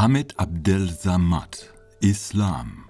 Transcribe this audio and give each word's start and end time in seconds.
Hamid 0.00 0.40
Abdel 0.40 0.88
Samad, 0.88 1.74
Islam. 2.00 2.88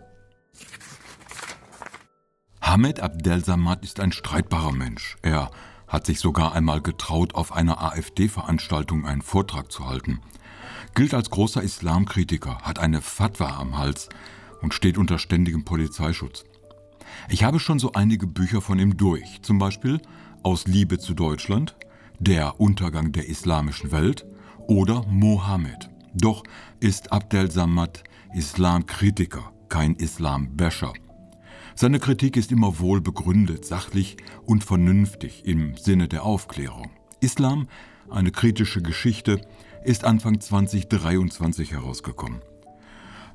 Hamid 2.61 3.01
Abdel 3.01 3.45
Samad 3.45 3.83
ist 3.83 3.99
ein 3.99 4.13
streitbarer 4.13 4.71
Mensch. 4.71 5.17
Er 5.23 5.51
hat 5.89 6.07
sich 6.07 6.21
sogar 6.21 6.55
einmal 6.55 6.81
getraut, 6.81 7.35
auf 7.35 7.51
einer 7.51 7.83
AfD-Veranstaltung 7.83 9.07
einen 9.07 9.23
Vortrag 9.23 9.73
zu 9.73 9.89
halten. 9.89 10.21
Gilt 10.95 11.13
als 11.13 11.31
großer 11.31 11.61
Islamkritiker, 11.61 12.59
hat 12.59 12.79
eine 12.79 13.01
Fatwa 13.01 13.59
am 13.59 13.77
Hals 13.77 14.09
und 14.63 14.73
steht 14.73 14.97
unter 14.97 15.19
ständigem 15.19 15.65
Polizeischutz. 15.65 16.45
Ich 17.29 17.43
habe 17.43 17.59
schon 17.59 17.81
so 17.81 17.93
einige 17.95 18.29
Bücher 18.29 18.61
von 18.61 18.79
ihm 18.79 18.97
durch, 18.97 19.43
zum 19.43 19.59
Beispiel 19.59 20.01
Aus 20.45 20.69
Liebe 20.69 21.01
zu 21.01 21.15
Deutschland, 21.15 21.75
Der 22.21 22.61
Untergang 22.61 23.11
der 23.11 23.29
islamischen 23.29 23.91
Welt 23.91 24.25
oder 24.69 25.03
Mohammed. 25.09 25.91
Doch 26.15 26.43
ist 26.81 27.13
Abdel 27.13 27.51
Samad 27.51 28.03
Islamkritiker, 28.35 29.53
kein 29.69 29.95
Islambäscher. 29.95 30.93
Seine 31.75 31.99
Kritik 31.99 32.37
ist 32.37 32.53
immer 32.53 32.79
wohl 32.79 33.01
begründet, 33.01 33.65
sachlich 33.65 34.17
und 34.45 34.65
vernünftig 34.65 35.47
im 35.47 35.77
Sinne 35.77 36.09
der 36.09 36.25
Aufklärung. 36.25 36.91
Islam, 37.21 37.69
eine 38.11 38.33
kritische 38.33 38.83
Geschichte, 38.83 39.41
ist 39.85 40.05
Anfang 40.05 40.41
2023 40.41 41.73
herausgekommen. 41.73 42.41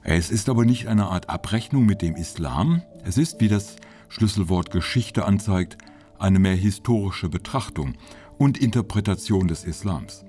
Es 0.03 0.29
ist 0.29 0.49
aber 0.49 0.65
nicht 0.65 0.87
eine 0.87 1.07
Art 1.07 1.29
Abrechnung 1.29 1.85
mit 1.85 2.01
dem 2.01 2.15
Islam, 2.15 2.84
es 3.03 3.17
ist, 3.17 3.41
wie 3.41 3.48
das 3.48 3.77
Schlüsselwort 4.09 4.70
Geschichte 4.70 5.26
anzeigt, 5.26 5.77
eine 6.20 6.39
mehr 6.39 6.55
historische 6.55 7.29
Betrachtung 7.29 7.95
und 8.37 8.57
Interpretation 8.59 9.48
des 9.48 9.63
Islams. 9.63 10.23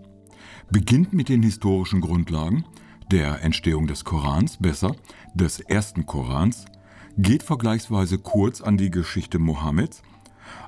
Beginnt 0.70 1.12
mit 1.12 1.28
den 1.28 1.42
historischen 1.42 2.00
Grundlagen 2.00 2.64
der 3.11 3.42
Entstehung 3.42 3.86
des 3.86 4.05
Korans, 4.05 4.56
besser 4.58 4.97
des 5.34 5.61
ersten 5.61 6.06
Korans, 6.06 6.64
geht 7.16 7.42
vergleichsweise 7.42 8.19
kurz 8.19 8.61
an 8.61 8.77
die 8.77 8.91
Geschichte 8.91 9.39
Mohammeds, 9.39 10.02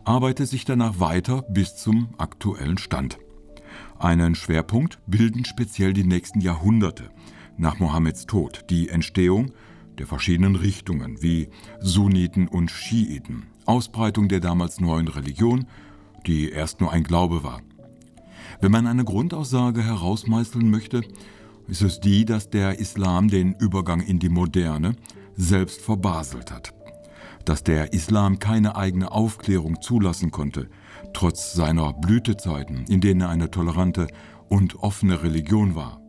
arbeitet 0.05 0.49
sich 0.49 0.65
danach 0.65 1.01
weiter 1.01 1.43
bis 1.43 1.77
zum 1.77 2.09
aktuellen 2.19 2.79
Stand. 2.79 3.19
Einen 3.99 4.35
Schwerpunkt 4.35 4.99
bilden 5.07 5.45
speziell 5.45 5.93
die 5.93 6.05
nächsten 6.05 6.41
Jahrhunderte 6.41 7.11
nach 7.57 7.79
Mohammeds 7.81 8.27
Tod, 8.27 8.65
die 8.71 8.89
Entstehung 8.89 9.53
der 9.99 10.07
verschiedenen 10.07 10.55
Richtungen 10.55 11.21
wie 11.23 11.49
Sunniten 11.81 12.47
und 12.47 12.71
Schiiten, 12.71 13.47
Ausbreitung 13.67 14.29
der 14.29 14.41
damals 14.41 14.81
neuen 14.81 15.09
Religion, 15.09 15.67
die 16.27 16.51
erst 16.51 16.81
nur 16.81 16.93
ein 16.93 17.03
Glaube 17.03 17.43
war. 17.43 17.61
Wenn 18.61 18.73
man 18.73 18.87
eine 18.87 19.05
Grundaussage 19.05 19.83
herausmeißeln 19.83 20.69
möchte, 20.69 21.03
ist 21.69 21.83
es 21.83 22.01
die, 22.01 22.25
dass 22.25 22.51
der 22.51 22.79
Islam 22.79 23.29
den 23.29 23.55
Übergang 23.55 24.01
in 24.01 24.19
die 24.19 24.29
Moderne 24.29 24.97
selbst 25.37 25.83
verbaselt 25.83 26.51
hat. 26.51 26.75
Dass 27.45 27.63
der 27.63 27.93
Islam 27.93 28.39
keine 28.39 28.77
eigene 28.77 29.13
Aufklärung 29.13 29.81
zulassen 29.81 30.31
konnte, 30.31 30.69
trotz 31.13 31.53
seiner 31.53 31.93
Blütezeiten, 31.93 32.85
in 32.89 33.01
denen 33.01 33.21
er 33.21 33.29
eine 33.29 33.51
tolerante 33.51 34.09
und 34.49 34.77
offene 34.77 35.23
Religion 35.23 35.75
war. 35.75 36.01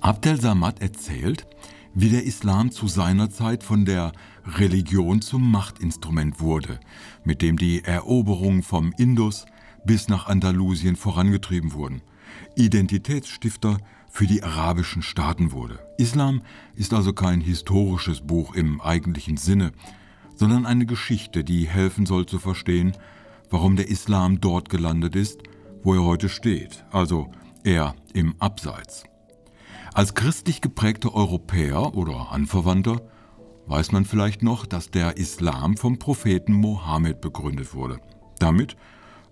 Abdel 0.00 0.40
Samad 0.40 0.82
erzählt, 0.82 1.46
wie 1.94 2.08
der 2.08 2.24
Islam 2.24 2.72
zu 2.72 2.88
seiner 2.88 3.30
Zeit 3.30 3.62
von 3.62 3.84
der 3.84 4.12
Religion 4.44 5.22
zum 5.22 5.50
Machtinstrument 5.50 6.40
wurde, 6.40 6.80
mit 7.24 7.40
dem 7.40 7.56
die 7.56 7.84
Eroberungen 7.84 8.62
vom 8.62 8.92
Indus 8.98 9.46
bis 9.84 10.08
nach 10.08 10.26
Andalusien 10.26 10.96
vorangetrieben 10.96 11.72
wurden, 11.72 12.02
Identitätsstifter 12.56 13.78
für 14.10 14.26
die 14.26 14.42
arabischen 14.42 15.02
Staaten 15.02 15.52
wurde. 15.52 15.78
Islam 15.98 16.42
ist 16.76 16.94
also 16.94 17.12
kein 17.12 17.40
historisches 17.40 18.20
Buch 18.20 18.54
im 18.54 18.80
eigentlichen 18.80 19.36
Sinne, 19.36 19.72
sondern 20.36 20.66
eine 20.66 20.86
Geschichte, 20.86 21.44
die 21.44 21.66
helfen 21.66 22.06
soll 22.06 22.26
zu 22.26 22.38
verstehen, 22.38 22.96
warum 23.50 23.76
der 23.76 23.88
Islam 23.88 24.40
dort 24.40 24.68
gelandet 24.68 25.16
ist, 25.16 25.42
wo 25.82 25.94
er 25.94 26.04
heute 26.04 26.28
steht, 26.28 26.84
also 26.90 27.30
eher 27.64 27.94
im 28.12 28.34
Abseits. 28.38 29.04
Als 29.92 30.14
christlich 30.14 30.60
geprägter 30.60 31.14
Europäer 31.14 31.94
oder 31.94 32.32
Anverwandter 32.32 33.00
weiß 33.66 33.92
man 33.92 34.04
vielleicht 34.04 34.42
noch, 34.42 34.66
dass 34.66 34.90
der 34.90 35.16
Islam 35.16 35.76
vom 35.76 35.98
Propheten 35.98 36.52
Mohammed 36.52 37.20
begründet 37.20 37.74
wurde. 37.74 38.00
Damit 38.38 38.76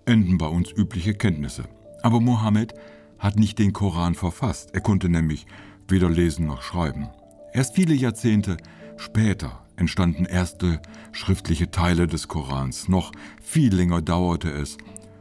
enden 0.04 0.38
bei 0.38 0.46
uns 0.46 0.70
übliche 0.70 1.14
Kenntnisse. 1.14 1.64
Aber 2.02 2.20
Mohammed 2.20 2.74
hat 3.18 3.36
nicht 3.36 3.58
den 3.58 3.72
Koran 3.72 4.14
verfasst. 4.14 4.74
Er 4.74 4.80
konnte 4.80 5.08
nämlich 5.08 5.46
weder 5.88 6.10
lesen 6.10 6.46
noch 6.46 6.62
schreiben. 6.62 7.08
Erst 7.52 7.74
viele 7.74 7.94
Jahrzehnte 7.94 8.56
später 8.96 9.62
entstanden 9.76 10.24
erste 10.24 10.80
schriftliche 11.12 11.70
Teile 11.70 12.06
des 12.06 12.28
Korans. 12.28 12.88
Noch 12.88 13.12
viel 13.40 13.74
länger 13.74 14.02
dauerte 14.02 14.50
es, 14.50 14.78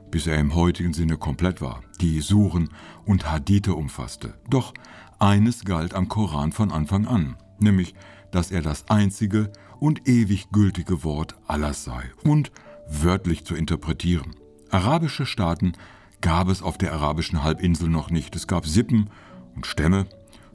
bis 0.10 0.28
er 0.28 0.38
im 0.38 0.56
heutigen 0.56 0.94
Sinne 0.94 1.18
komplett 1.18 1.62
war, 1.62 1.82
die 2.00 2.20
Suren 2.22 2.70
und 3.06 3.32
Hadithe 3.32 3.76
umfasste. 3.76 4.34
Doch 4.50 4.74
eines 5.20 5.64
galt 5.64 5.94
am 5.94 6.08
Koran 6.08 6.52
von 6.52 6.72
Anfang 6.72 7.08
an, 7.08 7.38
nämlich, 7.60 7.94
dass 8.32 8.52
er 8.52 8.62
das 8.62 8.90
einzige 8.90 9.52
und 9.80 10.08
ewig 10.08 10.52
gültige 10.52 11.04
Wort 11.04 11.36
Allahs 11.48 11.84
sei 11.84 12.04
und 12.24 12.52
wörtlich 12.88 13.46
zu 13.46 13.56
interpretieren. 13.56 14.36
Arabische 14.72 15.26
Staaten 15.26 15.74
gab 16.22 16.48
es 16.48 16.62
auf 16.62 16.78
der 16.78 16.94
arabischen 16.94 17.44
Halbinsel 17.44 17.90
noch 17.90 18.10
nicht. 18.10 18.36
Es 18.38 18.48
gab 18.48 18.66
Sippen 18.66 19.10
und 19.54 19.68
Stämme, 19.68 20.06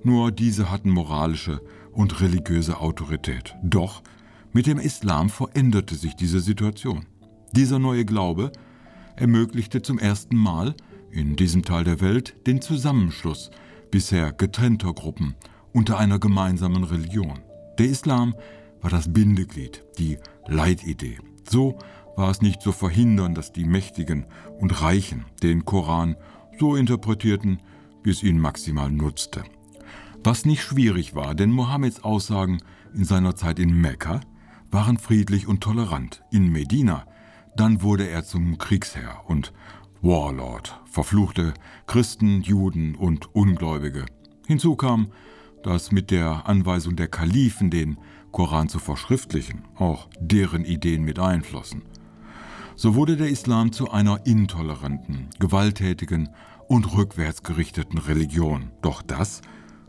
nur 0.02 0.32
diese 0.32 0.70
hatten 0.70 0.90
moralische 0.90 1.60
und 1.92 2.20
religiöse 2.22 2.80
Autorität. 2.80 3.54
Doch 3.62 4.02
mit 4.52 4.66
dem 4.66 4.78
Islam 4.78 5.28
veränderte 5.28 5.94
sich 5.96 6.16
diese 6.16 6.40
Situation. 6.40 7.04
Dieser 7.52 7.78
neue 7.78 8.06
Glaube 8.06 8.52
ermöglichte 9.16 9.82
zum 9.82 9.98
ersten 9.98 10.36
Mal 10.36 10.74
in 11.10 11.36
diesem 11.36 11.62
Teil 11.62 11.84
der 11.84 12.00
Welt 12.00 12.36
den 12.46 12.62
Zusammenschluss 12.62 13.50
bisher 13.90 14.32
getrennter 14.32 14.94
Gruppen 14.94 15.34
unter 15.74 15.98
einer 15.98 16.18
gemeinsamen 16.18 16.84
Religion. 16.84 17.40
Der 17.78 17.86
Islam 17.86 18.34
war 18.80 18.90
das 18.90 19.12
Bindeglied, 19.12 19.84
die 19.98 20.16
Leitidee. 20.46 21.18
So 21.48 21.78
war 22.16 22.30
es 22.30 22.42
nicht 22.42 22.62
zu 22.62 22.72
verhindern, 22.72 23.34
dass 23.34 23.52
die 23.52 23.64
Mächtigen 23.64 24.26
und 24.58 24.82
Reichen 24.82 25.26
den 25.42 25.64
Koran 25.64 26.16
so 26.58 26.74
interpretierten, 26.74 27.60
wie 28.02 28.10
es 28.10 28.22
ihnen 28.22 28.40
maximal 28.40 28.90
nutzte. 28.90 29.44
Was 30.24 30.44
nicht 30.44 30.62
schwierig 30.62 31.14
war, 31.14 31.34
denn 31.34 31.50
Mohammeds 31.50 32.02
Aussagen 32.02 32.58
in 32.94 33.04
seiner 33.04 33.36
Zeit 33.36 33.58
in 33.58 33.80
Mekka 33.80 34.20
waren 34.70 34.98
friedlich 34.98 35.46
und 35.46 35.60
tolerant. 35.60 36.24
In 36.30 36.50
Medina 36.50 37.06
dann 37.56 37.80
wurde 37.80 38.06
er 38.06 38.22
zum 38.24 38.58
Kriegsherr 38.58 39.22
und 39.26 39.52
Warlord, 40.02 40.78
verfluchte 40.84 41.54
Christen, 41.86 42.42
Juden 42.42 42.94
und 42.94 43.34
Ungläubige. 43.34 44.04
Hinzu 44.46 44.76
kam, 44.76 45.08
dass 45.62 45.90
mit 45.90 46.10
der 46.10 46.46
Anweisung 46.46 46.96
der 46.96 47.08
Kalifen, 47.08 47.70
den 47.70 47.98
Koran 48.30 48.68
zu 48.68 48.78
verschriftlichen, 48.78 49.64
auch 49.74 50.08
deren 50.20 50.64
Ideen 50.64 51.02
mit 51.02 51.18
einflossen. 51.18 51.82
So 52.78 52.94
wurde 52.94 53.16
der 53.16 53.30
Islam 53.30 53.72
zu 53.72 53.90
einer 53.90 54.26
intoleranten, 54.26 55.30
gewalttätigen 55.38 56.28
und 56.68 56.94
rückwärtsgerichteten 56.94 57.98
Religion. 57.98 58.70
Doch 58.82 59.00
das 59.00 59.40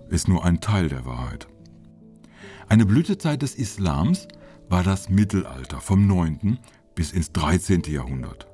ist 0.07 0.29
nur 0.29 0.45
ein 0.45 0.61
Teil 0.61 0.87
der 0.87 1.05
Wahrheit. 1.05 1.49
Eine 2.69 2.85
Blütezeit 2.85 3.41
des 3.41 3.55
Islams 3.55 4.29
war 4.69 4.83
das 4.83 5.09
Mittelalter 5.09 5.81
vom 5.81 6.07
9. 6.07 6.59
bis 6.95 7.11
ins 7.11 7.33
13. 7.33 7.83
Jahrhundert. 7.87 8.47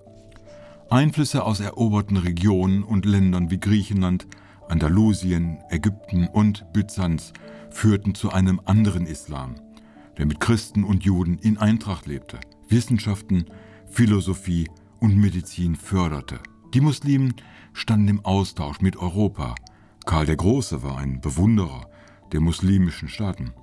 Einflüsse 0.89 1.43
aus 1.43 1.59
eroberten 1.59 2.17
Regionen 2.17 2.83
und 2.83 3.05
Ländern 3.05 3.51
wie 3.51 3.59
Griechenland, 3.59 4.25
Andalusien, 4.67 5.59
Ägypten 5.69 6.27
und 6.27 6.65
Byzanz 6.73 7.33
führten 7.69 8.15
zu 8.15 8.31
einem 8.31 8.61
anderen 8.65 9.05
Islam, 9.05 9.55
der 10.17 10.25
mit 10.25 10.39
Christen 10.39 10.83
und 10.83 11.03
Juden 11.03 11.37
in 11.37 11.59
Eintracht 11.59 12.07
lebte, 12.07 12.39
Wissenschaften, 12.67 13.45
Philosophie 13.93 14.67
und 14.99 15.17
Medizin 15.17 15.75
förderte. 15.75 16.39
Die 16.73 16.81
Muslimen 16.81 17.35
standen 17.73 18.07
im 18.07 18.25
Austausch 18.25 18.81
mit 18.81 18.97
Europa. 18.97 19.53
Karl 20.07 20.25
der 20.25 20.35
Große 20.35 20.81
war 20.81 20.97
ein 20.97 21.21
Bewunderer 21.21 21.85
der 22.31 22.41
muslimischen 22.41 23.07
Staaten. 23.07 23.53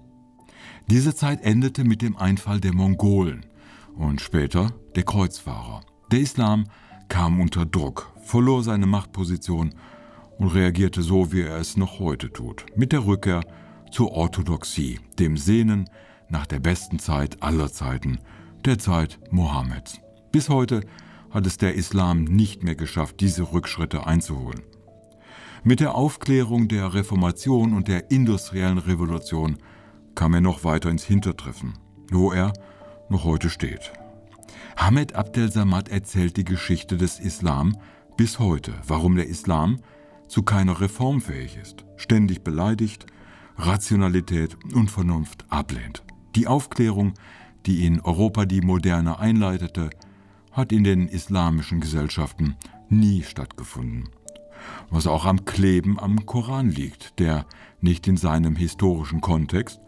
Diese 0.87 1.17
Zeit 1.17 1.43
endete 1.43 1.83
mit 1.83 2.01
dem 2.01 2.17
Einfall 2.17 2.61
der 2.61 2.73
Mongolen 2.73 3.45
und 3.97 4.21
später 4.21 4.73
der 4.95 5.03
Kreuzfahrer. 5.03 5.81
Der 6.13 6.21
Islam 6.21 6.67
kam 7.09 7.41
unter 7.41 7.67
Druck, 7.67 8.13
verlor 8.23 8.63
seine 8.63 8.87
Machtposition 8.87 9.75
und 10.39 10.55
reagierte 10.55 11.03
so, 11.03 11.33
wie 11.33 11.43
er 11.43 11.57
es 11.57 11.77
noch 11.77 11.99
heute 11.99 12.33
tut, 12.33 12.67
mit 12.77 12.93
der 12.93 13.05
Rückkehr 13.05 13.43
zur 13.91 14.13
Orthodoxie, 14.13 15.01
dem 15.19 15.37
Sehnen 15.37 15.91
nach 16.29 16.47
der 16.47 16.61
besten 16.61 17.01
Zeit 17.01 17.43
aller 17.43 17.73
Zeiten, 17.73 18.21
der 18.65 18.79
Zeit 18.79 19.19
Mohammeds. 19.33 20.01
Bis 20.33 20.49
heute 20.49 20.83
hat 21.31 21.47
es 21.47 21.57
der 21.57 21.75
Islam 21.75 22.25
nicht 22.25 22.63
mehr 22.63 22.77
geschafft, 22.77 23.21
diese 23.21 23.53
Rückschritte 23.53 24.07
einzuholen. 24.07 24.63
Mit 25.63 25.81
der 25.81 25.95
Aufklärung 25.95 26.69
der 26.69 26.95
Reformation 26.95 27.75
und 27.75 27.89
der 27.89 28.11
industriellen 28.11 28.79
Revolution 28.79 29.59
kam 30.15 30.35
er 30.35 30.41
noch 30.41 30.65
weiter 30.65 30.89
ins 30.89 31.05
Hintertreffen, 31.05 31.75
wo 32.11 32.33
er 32.33 32.53
noch 33.09 33.25
heute 33.25 33.51
steht. 33.51 33.93
Hamed 34.77 35.15
Abdel 35.15 35.51
Samad 35.51 35.89
erzählt 35.89 36.37
die 36.37 36.45
Geschichte 36.45 36.97
des 36.97 37.19
Islam 37.19 37.77
bis 38.17 38.39
heute, 38.39 38.73
warum 38.87 39.17
der 39.17 39.27
Islam 39.27 39.81
zu 40.29 40.43
keiner 40.43 40.81
Reform 40.81 41.21
fähig 41.21 41.59
ist, 41.61 41.85
ständig 41.97 42.43
beleidigt, 42.43 43.07
Rationalität 43.57 44.57
und 44.75 44.91
Vernunft 44.91 45.45
ablehnt. 45.49 46.05
Die 46.37 46.47
Aufklärung, 46.47 47.15
die 47.67 47.85
in 47.85 48.01
Europa 48.01 48.47
die 48.47 48.61
Moderne 48.61 49.19
einleitete, 49.19 49.91
hat 50.53 50.73
in 50.73 50.85
den 50.85 51.09
islamischen 51.09 51.81
Gesellschaften 51.81 52.57
nie 52.89 53.23
stattgefunden. 53.23 54.09
Was 54.91 55.07
auch 55.07 55.25
am 55.25 55.45
Kleben 55.45 55.99
am 55.99 56.27
Koran 56.27 56.71
liegt, 56.71 57.19
der 57.19 57.47
nicht 57.81 58.07
in 58.09 58.17
seinem 58.17 58.57
historischen 58.57 59.21
Kontext, 59.21 59.81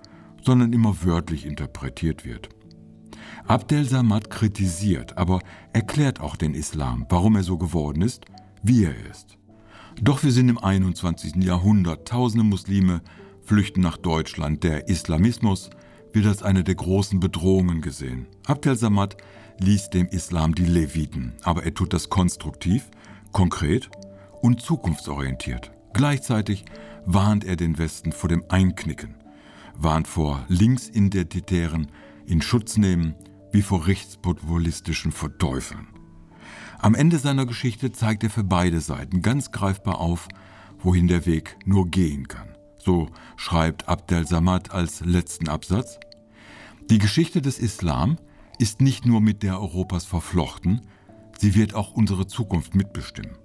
sondern 0.43 0.73
immer 0.73 1.05
wörtlich 1.05 1.47
interpretiert 1.47 2.25
wird. 2.25 2.49
Abdel 3.47 3.85
Samad 3.85 4.31
kritisiert, 4.31 5.19
aber 5.19 5.41
erklärt 5.73 6.21
auch 6.21 6.37
den 6.37 6.55
Islam, 6.55 7.07
warum 7.09 7.37
er 7.37 7.43
so 7.43 7.59
geworden 7.59 8.03
ist, 8.03 8.25
wie 8.63 8.85
er 8.85 8.95
ist. 9.11 9.37
Doch 10.01 10.23
wir 10.23 10.33
sind 10.33 10.49
im 10.49 10.59
21. 10.59 11.37
Jahrhundert. 11.37 12.09
Tausende 12.09 12.45
Muslime 12.45 13.03
flüchten 13.43 13.83
nach 13.83 13.99
Deutschland. 13.99 14.65
Der 14.65 14.89
Islamismus 14.89 15.71
wird 16.13 16.27
als 16.27 16.43
eine 16.43 16.65
der 16.65 16.75
großen 16.75 17.21
Bedrohungen 17.21 17.81
gesehen. 17.81 18.27
Abdel 18.47 18.77
Samad 18.77 19.17
liest 19.59 19.95
dem 19.95 20.09
Islam 20.09 20.55
die 20.55 20.65
Leviten, 20.65 21.35
aber 21.43 21.65
er 21.65 21.75
tut 21.75 21.93
das 21.93 22.09
konstruktiv, 22.09 22.91
konkret 23.33 23.91
und 24.41 24.61
zukunftsorientiert. 24.61 25.73
Gleichzeitig 25.93 26.65
warnt 27.05 27.45
er 27.45 27.57
den 27.57 27.79
Westen 27.79 28.13
vor 28.13 28.29
dem 28.29 28.45
Einknicken, 28.49 29.15
warnt 29.75 30.09
vor 30.09 30.45
Linksidentitären 30.49 31.89
in 32.27 32.43
Schutz 32.43 32.77
nehmen 32.77 33.15
wie 33.53 33.63
vor 33.63 33.87
rechtspopulistischen 33.87 35.13
Verteufeln. 35.13 35.89
Am 36.79 36.95
Ende 36.95 37.19
seiner 37.19 37.47
Geschichte 37.47 37.93
zeigt 37.93 38.25
er 38.25 38.31
für 38.31 38.45
beide 38.45 38.81
Seiten 38.81 39.23
ganz 39.23 39.53
greifbar 39.53 40.01
auf, 40.01 40.29
wohin 40.79 41.07
der 41.07 41.27
Weg 41.27 41.57
nur 41.65 41.89
gehen 41.89 42.27
kann. 42.27 42.49
So 42.79 43.09
schreibt 43.37 43.89
Abdel 43.89 44.27
Samad 44.27 44.73
als 44.73 45.01
letzten 45.01 45.49
Absatz. 45.49 46.01
Die 46.91 46.99
Geschichte 46.99 47.41
des 47.41 47.61
Islam 47.61 48.19
ist 48.63 48.81
nicht 48.81 49.05
nur 49.05 49.21
mit 49.21 49.43
der 49.43 49.61
Europas 49.61 50.05
verflochten, 50.05 50.83
sie 51.37 51.57
wird 51.57 51.75
auch 51.75 51.95
unsere 51.95 52.29
Zukunft 52.29 52.77
mitbestimmen. 52.77 53.37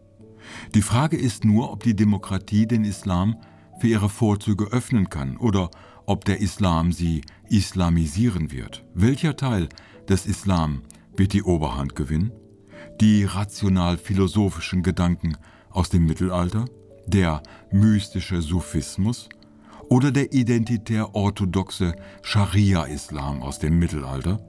Die 0.76 0.84
Frage 0.84 1.18
ist 1.18 1.44
nur, 1.44 1.72
ob 1.72 1.82
die 1.82 1.96
Demokratie 1.96 2.68
den 2.68 2.86
Islam 2.86 3.36
für 3.80 3.88
ihre 3.88 4.10
Vorzüge 4.10 4.66
öffnen 4.66 5.10
kann 5.10 5.36
oder 5.38 5.72
ob 6.06 6.24
der 6.24 6.40
Islam 6.40 6.92
sie 6.92 7.24
islamisieren 7.50 8.52
wird. 8.52 8.86
Welcher 8.94 9.36
Teil 9.36 9.70
des 10.08 10.28
Islam 10.28 10.84
wird 11.16 11.34
die 11.34 11.42
Oberhand 11.42 11.96
gewinnen? 11.96 12.32
Die 13.02 13.24
rational-philosophischen 13.24 14.84
Gedanken 14.84 15.36
aus 15.72 15.90
dem 15.90 16.06
Mittelalter? 16.06 16.66
Der 17.08 17.42
mystische 17.72 18.44
Sufismus? 18.44 19.30
Oder 19.90 20.12
der 20.12 20.32
identitär-orthodoxe 20.32 21.96
Scharia-Islam 22.22 23.42
aus 23.42 23.58
dem 23.58 23.80
Mittelalter? 23.80 24.40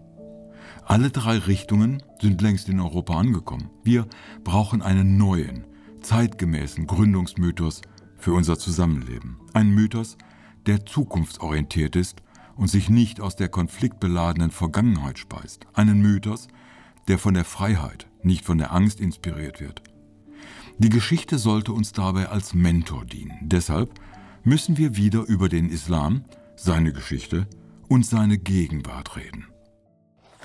Alle 0.89 1.11
drei 1.11 1.37
Richtungen 1.37 2.03
sind 2.19 2.41
längst 2.41 2.71
in 2.71 2.81
Europa 2.81 3.15
angekommen. 3.15 3.69
Wir 3.85 4.07
brauchen 4.43 4.81
einen 4.81 5.19
neuen, 5.19 5.67
zeitgemäßen 6.01 6.87
Gründungsmythos 6.87 7.83
für 8.17 8.33
unser 8.33 8.59
Zusammenleben. 8.59 9.37
Ein 9.53 9.69
Mythos, 9.69 10.17
der 10.65 10.87
zukunftsorientiert 10.87 11.95
ist 11.95 12.23
und 12.57 12.69
sich 12.69 12.89
nicht 12.89 13.21
aus 13.21 13.37
der 13.37 13.51
konfliktbeladenen 13.51 14.51
Vergangenheit 14.51 15.19
speist. 15.19 15.67
Einen 15.75 16.01
Mythos, 16.01 16.49
der 17.07 17.19
von 17.19 17.35
der 17.35 17.45
Freiheit, 17.45 18.09
nicht 18.23 18.47
von 18.47 18.57
der 18.57 18.73
Angst 18.73 18.99
inspiriert 18.99 19.61
wird. 19.61 19.83
Die 20.79 20.89
Geschichte 20.89 21.37
sollte 21.37 21.75
uns 21.75 21.93
dabei 21.93 22.31
als 22.31 22.55
Mentor 22.55 23.05
dienen. 23.05 23.37
Deshalb 23.43 23.93
müssen 24.43 24.79
wir 24.79 24.97
wieder 24.97 25.21
über 25.25 25.51
den 25.51 25.69
Islam, 25.69 26.25
seine 26.57 26.95
Geschichte 26.95 27.47
und 27.89 28.07
seine 28.07 28.39
Gegenwart 28.39 29.17
reden. 29.17 29.49